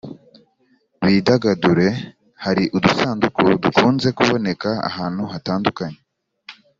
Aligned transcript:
bidagadure. 1.05 1.87
hari 2.43 2.63
udusanduku 2.77 3.39
dukunze 3.63 4.07
kuboneka 4.17 4.69
ahantu 4.89 5.23
hatandukanye 5.33 5.99